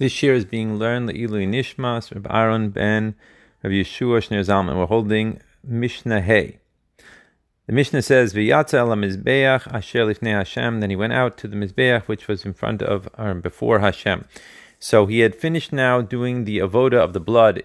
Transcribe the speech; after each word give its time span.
This 0.00 0.22
year 0.22 0.32
is 0.32 0.46
being 0.46 0.78
learned 0.78 1.10
Le'ilu 1.10 1.46
Nishmas, 1.46 2.10
Reb 2.14 2.26
Aaron 2.30 2.70
ben 2.70 3.16
Reb 3.62 3.70
Yeshua 3.70 4.22
Shneur 4.22 4.40
Zalman. 4.40 4.78
We're 4.78 4.86
holding 4.86 5.42
Mishnah 5.62 6.22
Hay. 6.22 6.56
The 7.66 7.74
Mishnah 7.74 8.00
says, 8.00 8.32
"V'yatza 8.32 8.78
el 8.78 8.88
mizbeach 8.96 9.70
asher 9.70 10.06
lifnei 10.06 10.32
Hashem." 10.32 10.80
Then 10.80 10.88
he 10.88 10.96
went 10.96 11.12
out 11.12 11.36
to 11.36 11.48
the 11.48 11.54
mizbeach, 11.54 12.08
which 12.08 12.28
was 12.28 12.46
in 12.46 12.54
front 12.54 12.80
of 12.80 13.10
or 13.18 13.34
before 13.34 13.80
Hashem. 13.80 14.24
So 14.78 15.04
he 15.04 15.20
had 15.20 15.34
finished 15.34 15.70
now 15.70 16.00
doing 16.00 16.46
the 16.46 16.60
avoda 16.60 16.94
of 16.94 17.12
the 17.12 17.20
blood 17.20 17.62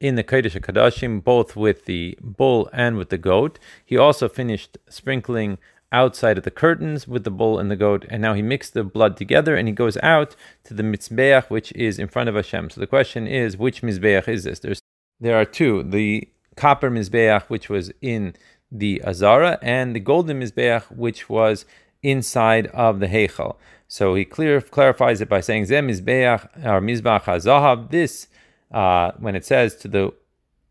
in 0.00 0.14
the 0.14 0.24
Kodesh 0.24 0.58
Kadashim, 0.58 1.22
both 1.22 1.54
with 1.54 1.84
the 1.84 2.16
bull 2.22 2.70
and 2.72 2.96
with 2.96 3.10
the 3.10 3.18
goat. 3.18 3.58
He 3.84 3.98
also 3.98 4.30
finished 4.30 4.78
sprinkling 4.88 5.58
outside 5.94 6.36
of 6.36 6.44
the 6.44 6.50
curtains 6.50 7.06
with 7.06 7.24
the 7.24 7.30
bull 7.30 7.58
and 7.60 7.70
the 7.70 7.76
goat, 7.86 8.04
and 8.10 8.20
now 8.20 8.34
he 8.34 8.42
mixed 8.42 8.74
the 8.74 8.84
blood 8.84 9.16
together 9.16 9.54
and 9.56 9.68
he 9.68 9.74
goes 9.74 9.96
out 10.02 10.34
to 10.64 10.74
the 10.74 10.82
mizbeach, 10.82 11.48
which 11.48 11.70
is 11.72 11.98
in 11.98 12.08
front 12.08 12.28
of 12.28 12.34
Hashem. 12.34 12.70
So 12.70 12.80
the 12.80 12.86
question 12.96 13.26
is, 13.26 13.56
which 13.56 13.82
mizbeach 13.82 14.28
is 14.28 14.44
this? 14.44 14.58
There's 14.58 14.80
there 15.20 15.38
are 15.40 15.44
two: 15.44 15.82
the 15.82 16.28
copper 16.56 16.90
mizbeach, 16.90 17.44
which 17.44 17.68
was 17.68 17.92
in 18.00 18.34
the 18.70 19.02
azara, 19.04 19.58
and 19.62 19.94
the 19.94 20.00
golden 20.00 20.40
mizbeach, 20.40 20.84
which 21.04 21.28
was 21.28 21.64
inside 22.02 22.66
of 22.68 23.00
the 23.00 23.06
heichal. 23.06 23.56
So 23.88 24.14
he 24.14 24.24
clear, 24.24 24.60
clarifies 24.60 25.20
it 25.20 25.28
by 25.28 25.40
saying 25.40 25.66
zem 25.66 25.88
mizbeach 25.88 26.42
or 26.64 26.80
mizbach 26.80 27.22
hazahav. 27.22 27.90
This, 27.90 28.28
uh, 28.72 29.12
when 29.18 29.36
it 29.36 29.44
says 29.44 29.76
to 29.76 29.88
the 29.88 30.12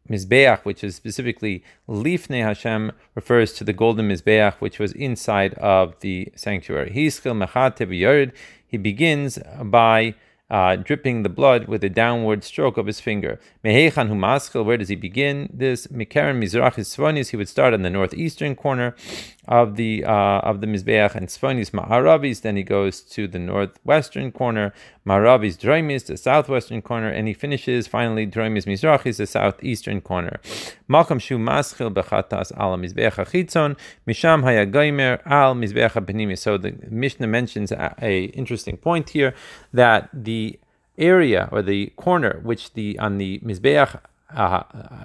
Mizbeach, 0.10 0.64
which 0.64 0.84
is 0.84 0.96
specifically 0.96 1.64
Lifnei 1.88 2.44
Hashem, 2.44 2.92
refers 3.16 3.54
to 3.54 3.64
the 3.64 3.74
golden 3.74 4.10
Mizbeach, 4.10 4.56
which 4.56 4.80
was 4.80 4.92
inside 4.94 5.54
of 5.56 6.00
the 6.02 6.32
sanctuary. 6.36 6.92
He 8.68 8.78
begins 8.78 9.40
by 9.64 10.16
uh, 10.50 10.76
dripping 10.76 11.24
the 11.24 11.30
blood 11.30 11.68
with 11.68 11.84
a 11.84 11.90
downward 11.90 12.44
stroke 12.44 12.78
of 12.78 12.86
his 12.86 13.00
finger. 13.00 13.40
Humaskil, 13.66 14.64
where 14.64 14.78
does 14.78 14.90
he 14.90 14.96
begin 14.96 15.50
this? 15.52 15.88
Mikaren 15.88 16.38
mizrachis 16.40 16.96
svonis, 16.96 17.30
he 17.30 17.38
would 17.38 17.50
start 17.50 17.74
on 17.74 17.82
the 17.82 17.90
northeastern 17.90 18.56
corner 18.56 18.96
of 19.48 19.76
the 19.76 20.06
uh, 20.06 20.40
of 20.40 20.62
the 20.62 20.68
mizbeach, 20.68 21.16
and 21.16 21.28
svonis 21.28 21.72
ma'aravis. 21.72 22.42
Then 22.42 22.56
he 22.56 22.64
goes 22.64 23.02
to 23.02 23.28
the 23.28 23.40
northwestern 23.40 24.32
corner, 24.32 24.74
ma'aravis 25.06 25.58
droimis, 25.58 26.06
the 26.06 26.18
southwestern 26.18 26.82
corner, 26.82 27.10
and 27.10 27.28
he 27.28 27.34
finishes 27.34 27.88
finally 27.88 28.26
droimis 28.26 28.66
mizrachis, 28.66 29.18
the 29.18 29.28
southeastern 29.28 30.02
corner. 30.02 30.40
Malkam 30.90 31.20
shu 31.20 31.38
maskil 31.38 31.94
bechatas 31.94 32.58
al 32.58 32.78
mizbeach 32.78 33.16
achitzon, 33.16 33.78
misham 34.08 34.44
hayagaimer 34.44 35.26
al 35.26 35.56
mizbeach 35.56 35.94
benimi. 36.06 36.38
So 36.38 36.58
the 36.58 36.76
Mishnah 36.90 37.28
mentions 37.28 37.72
a, 37.72 37.96
a 38.02 38.26
interesting 38.26 38.78
point 38.78 39.10
here 39.10 39.34
that 39.74 40.10
the 40.14 40.60
area 40.98 41.50
or 41.52 41.62
the 41.62 41.88
corner 41.98 42.40
which 42.44 42.74
the 42.74 42.98
on 43.00 43.18
the 43.18 43.40
mizbeach, 43.40 44.00
uh, 44.34 44.64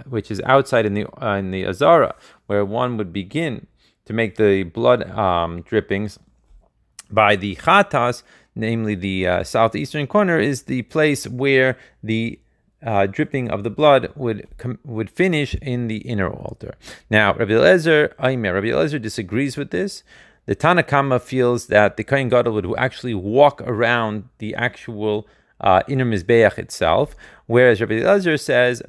which 0.08 0.30
is 0.30 0.40
outside 0.42 0.86
in 0.86 0.94
the 0.94 1.06
uh, 1.22 1.34
in 1.34 1.50
the 1.50 1.64
azara, 1.66 2.14
where 2.46 2.64
one 2.64 2.96
would 2.96 3.12
begin 3.12 3.66
to 4.08 4.14
make 4.14 4.36
the 4.36 4.62
blood 4.62 5.08
um, 5.10 5.60
drippings 5.60 6.18
by 7.10 7.36
the 7.36 7.56
chatas, 7.56 8.22
namely 8.54 8.94
the 8.94 9.26
uh, 9.26 9.44
southeastern 9.44 10.06
corner, 10.06 10.38
is 10.38 10.62
the 10.62 10.80
place 10.82 11.28
where 11.28 11.76
the 12.02 12.40
uh, 12.82 13.04
dripping 13.04 13.50
of 13.50 13.64
the 13.64 13.70
blood 13.70 14.10
would 14.16 14.48
com- 14.56 14.78
would 14.82 15.10
finish 15.10 15.54
in 15.56 15.88
the 15.88 15.98
inner 15.98 16.30
altar. 16.30 16.74
Now, 17.10 17.34
Rabbi 17.34 17.52
Eliezer, 17.52 18.14
Aimer, 18.18 18.54
Rabbi 18.54 18.68
Eliezer 18.68 18.98
disagrees 18.98 19.58
with 19.58 19.72
this. 19.72 20.02
The 20.46 20.54
Tanna 20.54 20.82
Kamma 20.82 21.20
feels 21.20 21.66
that 21.66 21.98
the 21.98 22.04
Kohen 22.04 22.30
Gadol 22.30 22.54
would 22.54 22.78
actually 22.78 23.12
walk 23.14 23.60
around 23.60 24.30
the 24.38 24.54
actual 24.54 25.26
uh, 25.60 25.82
inner 25.88 26.04
mizbeach 26.04 26.58
itself, 26.58 27.16
whereas 27.46 27.80
Rabbi 27.80 27.96
Eliezer 28.00 28.36
says 28.36 28.82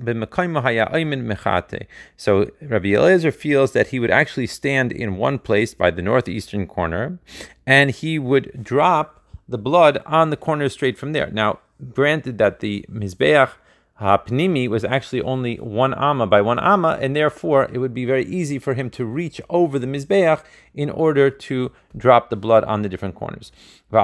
So 2.17 2.51
Rabbi 2.61 2.89
Eliezer 2.89 3.31
feels 3.31 3.71
that 3.73 3.87
he 3.87 3.99
would 3.99 4.11
actually 4.11 4.47
stand 4.47 4.91
in 4.91 5.17
one 5.17 5.39
place 5.39 5.73
by 5.73 5.91
the 5.91 6.01
northeastern 6.01 6.67
corner, 6.67 7.19
and 7.65 7.91
he 7.91 8.19
would 8.19 8.63
drop 8.63 9.23
the 9.47 9.57
blood 9.57 10.01
on 10.05 10.29
the 10.29 10.37
corner 10.37 10.69
straight 10.69 10.97
from 10.97 11.13
there. 11.13 11.31
Now, 11.31 11.59
granted 11.93 12.37
that 12.37 12.59
the 12.59 12.85
mizbeach 12.91 13.51
Pnimi 13.99 14.69
was 14.69 14.85
actually 14.85 15.21
only 15.21 15.57
one 15.57 15.93
amma 15.93 16.25
by 16.25 16.41
one 16.41 16.59
amma, 16.59 16.97
and 17.01 17.15
therefore 17.15 17.69
it 17.73 17.79
would 17.79 17.93
be 17.93 18.05
very 18.05 18.25
easy 18.25 18.57
for 18.57 18.73
him 18.73 18.89
to 18.91 19.03
reach 19.05 19.41
over 19.49 19.77
the 19.77 19.87
mizbeach 19.87 20.41
in 20.73 20.89
order 20.89 21.29
to 21.29 21.71
drop 21.97 22.29
the 22.29 22.35
blood 22.35 22.63
on 22.63 22.81
the 22.81 22.89
different 22.89 23.15
corners. 23.15 23.51
So 23.91 23.99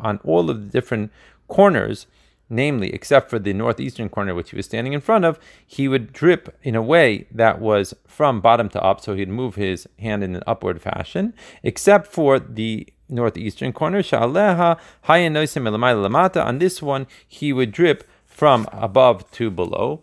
on 0.00 0.20
all 0.24 0.50
of 0.50 0.62
the 0.62 0.68
different 0.70 1.12
corners, 1.48 2.06
namely 2.52 2.92
except 2.92 3.30
for 3.30 3.38
the 3.38 3.52
northeastern 3.52 4.08
corner 4.08 4.34
which 4.34 4.50
he 4.50 4.56
was 4.56 4.66
standing 4.66 4.92
in 4.92 5.00
front 5.00 5.24
of, 5.24 5.40
he 5.66 5.88
would 5.88 6.12
drip 6.12 6.56
in 6.62 6.76
a 6.76 6.82
way 6.82 7.26
that 7.30 7.60
was 7.60 7.94
from 8.06 8.40
bottom 8.40 8.68
to 8.68 8.82
up, 8.82 9.00
so 9.00 9.14
he'd 9.14 9.28
move 9.28 9.54
his 9.54 9.88
hand 9.98 10.22
in 10.22 10.36
an 10.36 10.42
upward 10.46 10.80
fashion, 10.80 11.34
except 11.62 12.06
for 12.06 12.38
the 12.38 12.86
northeastern 13.08 13.72
corner. 13.72 14.02
Sha'aleha 14.02 14.78
hayanosim 15.06 15.66
lamata. 15.66 16.44
On 16.44 16.58
this 16.58 16.82
one, 16.82 17.06
he 17.26 17.52
would 17.52 17.72
drip 17.72 18.08
from 18.26 18.68
above 18.70 19.30
to 19.32 19.50
below. 19.50 20.02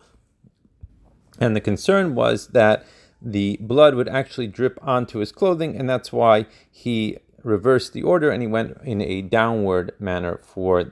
And 1.40 1.56
the 1.56 1.62
concern 1.62 2.16
was 2.16 2.48
that 2.50 2.86
the 3.22 3.58
blood 3.62 3.96
would 3.96 4.10
actually 4.10 4.48
drip 4.48 4.80
onto 4.82 5.20
his 5.20 5.32
clothing, 5.32 5.76
and 5.78 5.90
that's 5.90 6.12
why 6.12 6.46
he 6.70 7.18
reversed 7.44 7.94
the 7.94 8.04
order 8.04 8.30
and 8.30 8.42
he 8.42 8.48
went 8.48 8.78
in 8.84 9.02
a 9.02 9.22
downward 9.22 9.94
manner 9.98 10.38
for 10.44 10.92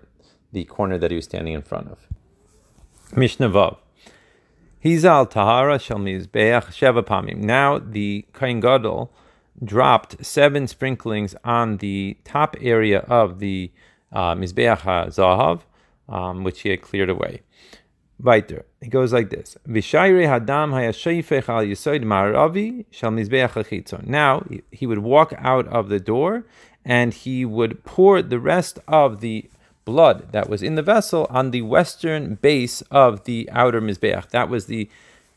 the 0.52 0.66
corner 0.66 0.98
that 0.98 1.12
he 1.12 1.16
was 1.16 1.26
standing 1.26 1.54
in 1.54 1.62
front 1.62 1.90
of. 1.90 2.08
Mishnah 3.16 3.50
Vav. 3.50 3.78
Hizal 4.84 5.30
Tahara 5.30 5.80
Shel 5.80 5.98
Mizbeach 5.98 6.68
Sheva 6.68 7.04
Pamim. 7.04 7.38
Now 7.38 7.80
the 7.80 8.26
Kohen 8.34 8.60
Gadol 8.60 9.12
dropped 9.64 10.26
seven 10.26 10.68
sprinklings 10.68 11.36
on 11.44 11.78
the 11.78 12.18
top 12.24 12.56
area 12.62 13.00
of 13.00 13.40
the 13.40 13.72
uh, 14.12 14.36
Mizbeach 14.36 14.82
Zahav, 14.82 15.62
um, 16.08 16.44
which 16.44 16.62
he 16.62 16.70
had 16.70 16.82
cleared 16.82 17.10
away. 17.10 17.42
Weiter. 18.20 18.66
It 18.82 18.90
goes 18.90 19.14
like 19.14 19.30
this. 19.30 19.58
Vishayre 19.68 20.26
hadam 20.26 20.72
hayashayfech 20.72 21.50
al 21.50 21.64
yisoid 21.64 22.04
maravi 22.04 22.86
shal 22.90 23.12
mizbeach 23.12 23.52
achitzon. 23.52 24.08
Now 24.08 24.44
he 24.72 24.88
would 24.88 25.00
walk 25.00 25.34
out 25.38 25.68
of 25.68 25.90
the 25.90 26.00
door 26.00 26.46
and 26.84 27.14
he 27.14 27.46
would 27.46 27.84
pour 27.84 28.24
the 28.24 28.40
rest 28.40 28.80
of 28.88 29.22
the 29.22 29.50
blood 29.92 30.18
that 30.34 30.50
was 30.52 30.62
in 30.62 30.76
the 30.76 30.88
vessel 30.94 31.26
on 31.40 31.52
the 31.52 31.64
western 31.76 32.36
base 32.36 32.78
of 33.04 33.24
the 33.24 33.40
outer 33.62 33.82
mizbeach. 33.82 34.30
That 34.32 34.50
was 34.50 34.66
the 34.66 34.90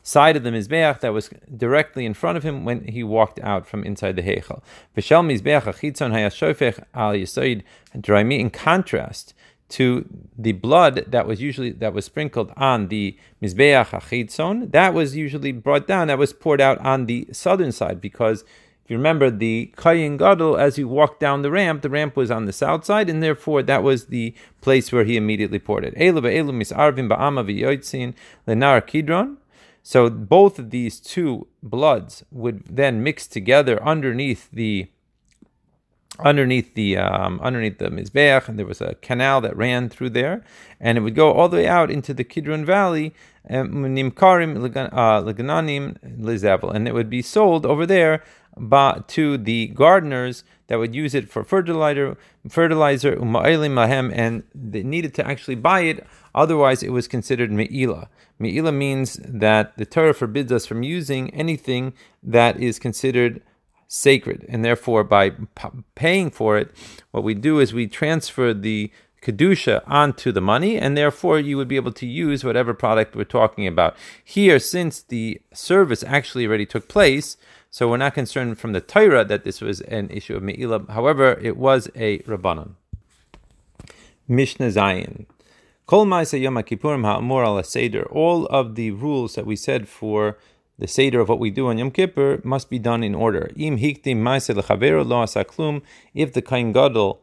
side 0.03 0.35
of 0.35 0.43
the 0.43 0.51
mizbeach 0.57 0.99
that 0.99 1.13
was 1.13 1.29
directly 1.65 2.03
in 2.05 2.13
front 2.13 2.35
of 2.37 2.43
him 2.43 2.65
when 2.67 2.79
he 2.95 3.01
walked 3.01 3.39
out 3.51 3.63
from 3.65 3.81
inside 3.89 4.15
the 4.17 4.27
heichal. 4.29 4.59
V'shel 4.95 5.23
mizbeach 5.29 5.65
achitzon 5.71 6.11
hayashofech 6.15 6.77
al 6.93 7.13
yisoid 7.13 7.63
draimi. 7.97 8.39
In 8.39 8.49
contrast 8.49 9.33
to 9.69 10.05
the 10.37 10.51
blood 10.51 10.95
that 11.07 11.25
was 11.25 11.37
usually 11.41 11.71
that 11.83 11.93
was 11.93 12.05
sprinkled 12.11 12.51
on 12.57 12.89
the 12.89 13.05
mizbeach 13.41 13.89
achitzon, 13.99 14.55
that 14.73 14.93
was 14.93 15.15
usually 15.15 15.53
brought 15.53 15.85
down. 15.87 16.03
That 16.09 16.17
was 16.25 16.33
poured 16.33 16.61
out 16.67 16.77
on 16.79 17.05
the 17.05 17.27
southern 17.31 17.71
side 17.71 17.99
because. 18.01 18.43
You 18.91 18.97
remember 18.97 19.31
the 19.31 19.71
Kohen 19.77 20.17
Gadol, 20.17 20.57
as 20.57 20.75
he 20.75 20.83
walked 20.83 21.21
down 21.21 21.43
the 21.43 21.49
ramp, 21.49 21.81
the 21.81 21.89
ramp 21.89 22.17
was 22.17 22.29
on 22.29 22.43
the 22.43 22.51
south 22.51 22.83
side, 22.83 23.09
and 23.09 23.23
therefore 23.23 23.63
that 23.63 23.83
was 23.83 24.07
the 24.07 24.35
place 24.59 24.91
where 24.91 25.05
he 25.05 25.15
immediately 25.15 25.59
poured 25.59 25.85
it. 25.85 25.93
Kidron. 28.81 29.37
So 29.81 30.09
both 30.09 30.59
of 30.59 30.71
these 30.71 30.99
two 30.99 31.47
bloods 31.63 32.25
would 32.31 32.65
then 32.65 33.01
mix 33.01 33.27
together 33.27 33.81
underneath 33.81 34.49
the 34.51 34.89
underneath 36.19 36.73
the 36.73 36.97
um, 36.97 37.39
underneath 37.41 37.77
the 37.77 37.89
mizbeach, 37.89 38.49
and 38.49 38.59
there 38.59 38.65
was 38.65 38.81
a 38.81 38.95
canal 38.95 39.39
that 39.39 39.55
ran 39.55 39.87
through 39.87 40.09
there, 40.09 40.43
and 40.81 40.97
it 40.97 41.01
would 41.01 41.15
go 41.15 41.31
all 41.31 41.47
the 41.47 41.55
way 41.55 41.67
out 41.67 41.89
into 41.89 42.13
the 42.13 42.25
Kidron 42.25 42.65
Valley, 42.65 43.13
um, 43.49 43.85
uh, 43.85 45.21
and 46.71 46.87
it 46.87 46.93
would 46.93 47.09
be 47.09 47.21
sold 47.21 47.65
over 47.65 47.85
there 47.85 48.21
to 49.09 49.37
the 49.37 49.67
gardeners 49.67 50.43
that 50.67 50.79
would 50.79 50.95
use 50.95 51.13
it 51.13 51.29
for 51.29 51.43
fertilizer, 51.43 52.17
fertilizer 52.47 53.13
and 54.11 54.43
they 54.55 54.83
needed 54.83 55.13
to 55.15 55.27
actually 55.27 55.55
buy 55.55 55.81
it. 55.81 56.05
Otherwise, 56.33 56.81
it 56.81 56.91
was 56.91 57.07
considered 57.07 57.51
me'ila. 57.51 58.09
Me'ila 58.39 58.71
means 58.71 59.19
that 59.23 59.77
the 59.77 59.85
Torah 59.85 60.13
forbids 60.13 60.51
us 60.51 60.65
from 60.65 60.83
using 60.83 61.29
anything 61.31 61.93
that 62.23 62.59
is 62.59 62.79
considered 62.79 63.41
sacred, 63.87 64.45
and 64.47 64.63
therefore, 64.63 65.03
by 65.03 65.31
p- 65.31 65.83
paying 65.95 66.31
for 66.31 66.57
it, 66.57 66.71
what 67.11 67.25
we 67.25 67.33
do 67.33 67.59
is 67.59 67.73
we 67.73 67.87
transfer 67.87 68.53
the 68.53 68.89
kedusha 69.21 69.83
onto 69.87 70.31
the 70.31 70.41
money, 70.41 70.77
and 70.77 70.97
therefore 70.97 71.39
you 71.39 71.57
would 71.57 71.67
be 71.67 71.75
able 71.75 71.91
to 71.93 72.05
use 72.05 72.43
whatever 72.43 72.73
product 72.73 73.15
we're 73.15 73.23
talking 73.23 73.67
about. 73.67 73.95
Here, 74.23 74.59
since 74.59 75.01
the 75.01 75.41
service 75.53 76.03
actually 76.03 76.45
already 76.45 76.65
took 76.65 76.87
place, 76.87 77.37
So 77.73 77.87
we're 77.87 77.95
not 77.95 78.13
concerned 78.13 78.59
from 78.59 78.73
the 78.73 78.81
Torah 78.81 79.23
that 79.23 79.45
this 79.45 79.61
was 79.61 79.79
an 79.79 80.09
issue 80.09 80.35
of 80.35 80.43
Me'ilah. 80.43 80.89
However, 80.89 81.39
it 81.41 81.55
was 81.55 81.89
a 81.95 82.19
Rabbanon. 82.19 82.71
Mishnah 84.27 84.67
Zayin. 84.67 85.25
Kol 85.85 86.05
Yom 86.05 86.15
Kippurim 86.15 87.05
Ha'amur 87.05 87.45
al 87.45 87.63
Seder. 87.63 88.03
All 88.11 88.45
of 88.47 88.75
the 88.75 88.91
rules 88.91 89.35
that 89.35 89.45
we 89.45 89.55
said 89.55 89.87
for 89.87 90.37
the 90.79 90.87
Seder 90.87 91.21
of 91.21 91.29
what 91.29 91.39
we 91.39 91.49
do 91.49 91.67
on 91.67 91.77
Yom 91.77 91.91
Kippur 91.91 92.41
must 92.43 92.69
be 92.69 92.77
done 92.77 93.03
in 93.03 93.15
order. 93.15 93.49
Im 93.55 93.77
Hiktim 93.77 94.21
Lo 94.21 95.23
Asaklum. 95.23 95.81
If 96.13 96.33
the 96.33 96.41
Kohen 96.41 96.73
Gadol 96.73 97.21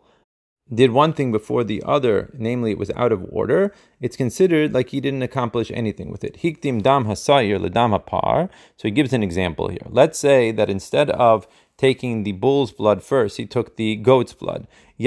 did 0.73 0.91
one 0.91 1.13
thing 1.13 1.33
before 1.33 1.65
the 1.65 1.83
other, 1.87 2.31
namely 2.35 2.73
it 2.73 2.79
was 2.79 2.91
out 2.91 3.13
of 3.13 3.25
order, 3.31 3.73
it's 4.01 4.17
considered 4.17 4.75
like 4.75 4.91
he 4.91 5.01
didn't 5.01 5.23
accomplish 5.23 5.71
anything 5.73 6.11
with 6.11 6.25
it. 6.25 6.39
Hiktim 6.43 6.83
dam 6.83 7.07
hasayir 7.07 7.59
ledam 7.59 7.99
hapar. 7.99 8.51
So 8.77 8.89
he 8.89 8.91
gives 8.91 9.13
an 9.13 9.23
example 9.23 9.69
here. 9.69 9.87
Let's 9.89 10.19
say 10.19 10.51
that 10.53 10.69
instead 10.69 11.11
of 11.11 11.47
taking 11.79 12.25
the 12.25 12.33
bull's 12.33 12.73
blood 12.73 13.03
first, 13.03 13.39
he 13.39 13.47
took 13.47 13.77
the 13.77 13.97
goat's 13.97 14.35
blood. 14.35 14.67
So 14.99 15.07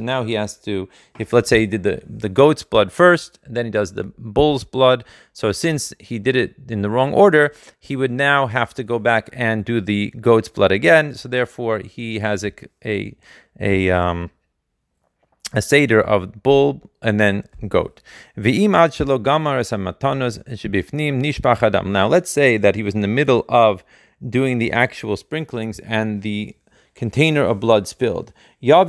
now 0.00 0.22
he 0.24 0.32
has 0.34 0.56
to, 0.58 0.88
if 1.18 1.32
let's 1.32 1.48
say 1.48 1.60
he 1.60 1.66
did 1.66 1.82
the, 1.82 2.00
the 2.06 2.28
goat's 2.28 2.62
blood 2.62 2.92
first, 2.92 3.40
then 3.44 3.64
he 3.64 3.70
does 3.72 3.94
the 3.94 4.04
bull's 4.16 4.62
blood. 4.62 5.04
So 5.32 5.50
since 5.50 5.92
he 5.98 6.20
did 6.20 6.36
it 6.36 6.54
in 6.68 6.82
the 6.82 6.90
wrong 6.90 7.12
order, 7.12 7.52
he 7.80 7.96
would 7.96 8.12
now 8.12 8.46
have 8.46 8.72
to 8.74 8.84
go 8.84 9.00
back 9.00 9.28
and 9.32 9.64
do 9.64 9.80
the 9.80 10.12
goat's 10.20 10.48
blood 10.48 10.70
again. 10.70 11.14
So 11.14 11.28
therefore, 11.28 11.80
he 11.80 12.20
has 12.20 12.44
a 12.44 12.52
a 12.84 13.16
a 13.58 13.90
um 13.90 14.30
a 15.52 15.60
seder 15.60 16.00
of 16.00 16.42
bull 16.42 16.90
and 17.02 17.18
then 17.18 17.42
goat. 17.68 18.00
Now 18.36 18.86
let's 22.06 22.30
say 22.30 22.56
that 22.56 22.76
he 22.76 22.82
was 22.82 22.94
in 22.94 23.00
the 23.00 23.08
middle 23.08 23.44
of 23.48 23.84
doing 24.28 24.58
the 24.58 24.72
actual 24.72 25.16
sprinklings 25.16 25.78
and 25.80 26.22
the 26.22 26.56
container 26.94 27.44
of 27.44 27.60
blood 27.60 27.88
spilled. 27.88 28.32
So 28.60 28.82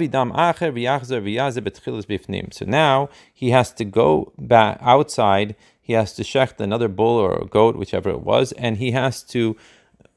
now 2.65 3.09
he 3.33 3.51
has 3.51 3.71
to 3.73 3.85
go 3.85 4.33
back 4.37 4.77
outside, 4.81 5.55
he 5.81 5.93
has 5.93 6.13
to 6.13 6.23
shecht 6.23 6.59
another 6.59 6.87
bull 6.87 7.17
or 7.17 7.37
a 7.37 7.45
goat, 7.45 7.75
whichever 7.75 8.09
it 8.09 8.21
was, 8.21 8.51
and 8.53 8.77
he 8.77 8.91
has 8.91 9.21
to 9.23 9.55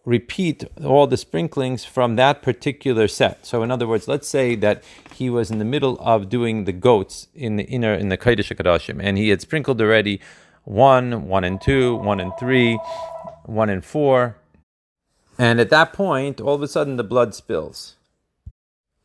repeat 0.04 0.64
all 0.84 1.06
the 1.06 1.16
sprinklings 1.16 1.84
from 1.84 2.16
that 2.16 2.42
particular 2.42 3.08
set. 3.08 3.46
So, 3.46 3.62
in 3.62 3.70
other 3.70 3.86
words, 3.86 4.06
let's 4.06 4.28
say 4.28 4.54
that 4.56 4.82
he 5.14 5.30
was 5.30 5.50
in 5.50 5.58
the 5.58 5.64
middle 5.64 5.98
of 6.00 6.28
doing 6.28 6.64
the 6.64 6.72
goats 6.72 7.28
in 7.34 7.56
the 7.56 7.64
inner 7.64 7.94
in 7.94 8.08
the 8.10 8.18
Kodesh 8.18 8.54
Kadashim, 8.54 9.00
and 9.02 9.16
he 9.16 9.30
had 9.30 9.40
sprinkled 9.40 9.80
already 9.80 10.20
one, 10.64 11.28
one 11.28 11.44
and 11.44 11.60
two, 11.60 11.96
one 11.96 12.20
and 12.20 12.32
three, 12.38 12.78
one 13.44 13.70
and 13.70 13.84
four, 13.84 14.36
and 15.38 15.60
at 15.60 15.70
that 15.70 15.92
point, 15.92 16.40
all 16.40 16.54
of 16.54 16.62
a 16.62 16.68
sudden, 16.68 16.96
the 16.96 17.04
blood 17.04 17.34
spills. 17.34 17.96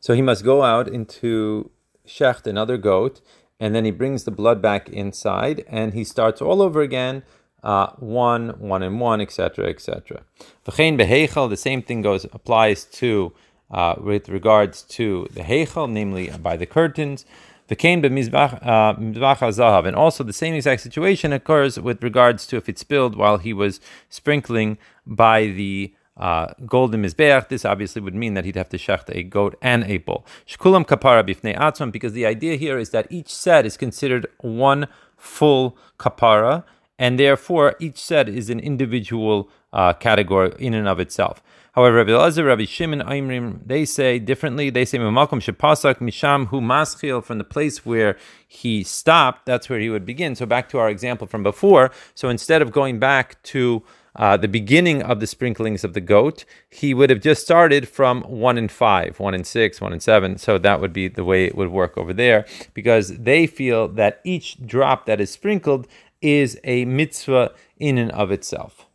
So 0.00 0.14
he 0.14 0.22
must 0.22 0.44
go 0.44 0.62
out 0.62 0.88
into 0.88 1.70
shecht 2.06 2.46
another 2.46 2.76
goat, 2.76 3.20
and 3.58 3.74
then 3.74 3.84
he 3.84 3.90
brings 3.90 4.24
the 4.24 4.30
blood 4.30 4.62
back 4.62 4.88
inside, 4.88 5.64
and 5.68 5.92
he 5.92 6.04
starts 6.04 6.40
all 6.40 6.62
over 6.62 6.80
again 6.80 7.22
uh, 7.62 7.90
one, 7.98 8.50
one 8.58 8.82
and 8.82 9.00
one, 9.00 9.20
etc., 9.20 9.68
etc. 9.68 10.22
V'chein 10.66 10.98
behechel, 10.98 11.48
the 11.48 11.56
same 11.56 11.82
thing 11.82 12.02
goes 12.02 12.24
applies 12.24 12.84
to 12.84 13.32
uh, 13.70 13.94
with 13.98 14.28
regards 14.28 14.82
to 14.82 15.28
the 15.32 15.42
heichel, 15.42 15.90
namely 15.90 16.30
by 16.42 16.56
the 16.56 16.66
curtains. 16.66 17.24
V'chein 17.68 18.02
b'mizbach 18.02 18.66
uh, 18.66 18.94
zahav, 18.94 19.86
and 19.86 19.94
also 19.94 20.24
the 20.24 20.32
same 20.32 20.54
exact 20.54 20.82
situation 20.82 21.32
occurs 21.32 21.78
with 21.78 22.02
regards 22.02 22.46
to 22.46 22.56
if 22.56 22.68
it 22.68 22.78
spilled 22.78 23.14
while 23.14 23.38
he 23.38 23.52
was 23.52 23.80
sprinkling 24.08 24.76
by 25.06 25.46
the 25.46 25.94
uh, 26.16 26.52
golden 26.66 27.02
mizbeach. 27.02 27.48
This 27.48 27.64
obviously 27.64 28.02
would 28.02 28.14
mean 28.14 28.34
that 28.34 28.44
he'd 28.44 28.56
have 28.56 28.68
to 28.70 28.76
shecht 28.76 29.14
a 29.14 29.22
goat 29.22 29.56
and 29.62 29.84
a 29.84 29.98
bull. 29.98 30.26
Shkulam 30.46 30.84
kapara 30.86 31.22
bifnei 31.22 31.56
atzman, 31.56 31.92
because 31.92 32.12
the 32.12 32.26
idea 32.26 32.56
here 32.56 32.78
is 32.78 32.90
that 32.90 33.06
each 33.10 33.32
set 33.34 33.64
is 33.64 33.76
considered 33.76 34.26
one 34.38 34.88
full 35.16 35.76
kapara 35.98 36.64
and 37.00 37.18
therefore 37.18 37.74
each 37.80 37.98
set 37.98 38.28
is 38.28 38.50
an 38.50 38.60
individual 38.60 39.50
uh, 39.72 39.92
category 39.94 40.52
in 40.58 40.74
and 40.74 40.86
of 40.86 41.00
itself. 41.00 41.42
However, 41.72 41.98
Rabbi 41.98 42.10
Elazar, 42.10 42.46
Rabbi 42.46 42.64
Shimon, 42.64 43.00
Aimrim, 43.00 43.60
they 43.64 43.84
say 43.84 44.18
differently. 44.18 44.70
They 44.70 44.84
say 44.84 44.98
Malcolm 44.98 45.40
Shepasak 45.40 45.98
Misham 46.00 46.48
Hu 46.48 46.60
Maschil 46.60 47.22
from 47.24 47.38
the 47.38 47.44
place 47.44 47.86
where 47.86 48.16
he 48.46 48.82
stopped. 48.82 49.46
That's 49.46 49.68
where 49.70 49.78
he 49.78 49.88
would 49.88 50.04
begin. 50.04 50.34
So 50.34 50.46
back 50.46 50.68
to 50.70 50.78
our 50.78 50.90
example 50.90 51.28
from 51.28 51.44
before. 51.44 51.92
So 52.14 52.28
instead 52.28 52.60
of 52.60 52.72
going 52.72 52.98
back 52.98 53.40
to 53.44 53.84
uh, 54.16 54.36
the 54.36 54.48
beginning 54.48 55.00
of 55.02 55.20
the 55.20 55.26
sprinklings 55.28 55.84
of 55.84 55.94
the 55.94 56.00
goat, 56.00 56.44
he 56.68 56.92
would 56.92 57.08
have 57.08 57.20
just 57.20 57.40
started 57.40 57.88
from 57.88 58.22
one 58.22 58.58
and 58.58 58.70
five, 58.70 59.20
one 59.20 59.34
and 59.34 59.46
six, 59.46 59.80
one 59.80 59.92
and 59.92 60.02
seven. 60.02 60.38
So 60.38 60.58
that 60.58 60.80
would 60.80 60.92
be 60.92 61.06
the 61.06 61.24
way 61.24 61.44
it 61.44 61.54
would 61.54 61.70
work 61.70 61.96
over 61.96 62.12
there, 62.12 62.44
because 62.74 63.16
they 63.16 63.46
feel 63.46 63.86
that 63.86 64.20
each 64.24 64.66
drop 64.66 65.06
that 65.06 65.20
is 65.20 65.30
sprinkled 65.30 65.86
is 66.20 66.58
a 66.64 66.84
mitzvah 66.84 67.52
in 67.78 67.98
and 67.98 68.10
of 68.12 68.30
itself. 68.30 68.86